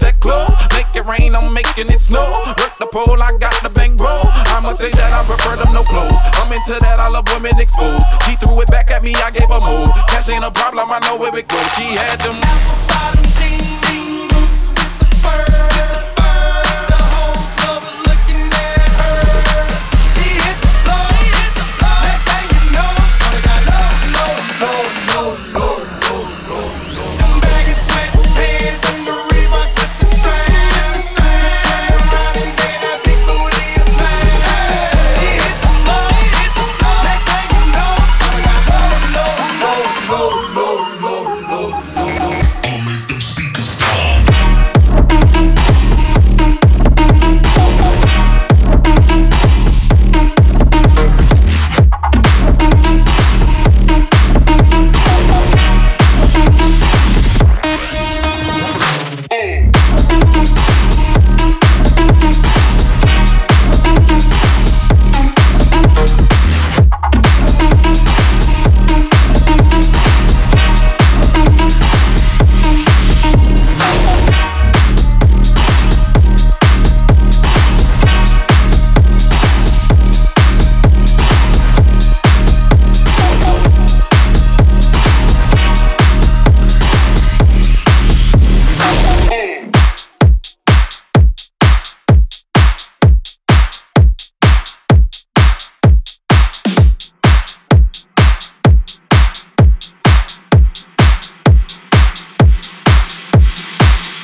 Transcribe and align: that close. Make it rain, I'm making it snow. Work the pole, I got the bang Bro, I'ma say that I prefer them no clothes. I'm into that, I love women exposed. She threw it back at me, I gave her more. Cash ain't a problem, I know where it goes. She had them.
that 0.00 0.20
close. 0.20 0.50
Make 0.74 0.90
it 0.94 1.04
rain, 1.06 1.34
I'm 1.34 1.52
making 1.52 1.90
it 1.90 2.00
snow. 2.00 2.26
Work 2.58 2.74
the 2.78 2.88
pole, 2.92 3.20
I 3.22 3.36
got 3.38 3.54
the 3.62 3.70
bang 3.70 3.96
Bro, 3.96 4.20
I'ma 4.54 4.70
say 4.70 4.90
that 4.90 5.12
I 5.12 5.24
prefer 5.26 5.56
them 5.56 5.74
no 5.74 5.82
clothes. 5.82 6.14
I'm 6.38 6.52
into 6.52 6.78
that, 6.78 7.00
I 7.00 7.08
love 7.08 7.26
women 7.34 7.58
exposed. 7.58 8.02
She 8.24 8.36
threw 8.36 8.60
it 8.60 8.68
back 8.68 8.90
at 8.90 9.02
me, 9.02 9.14
I 9.14 9.30
gave 9.30 9.48
her 9.48 9.60
more. 9.60 9.90
Cash 10.06 10.28
ain't 10.28 10.44
a 10.44 10.50
problem, 10.50 10.90
I 10.90 11.00
know 11.00 11.16
where 11.16 11.34
it 11.36 11.48
goes. 11.48 11.68
She 11.74 11.98
had 11.98 12.20
them. 12.20 12.77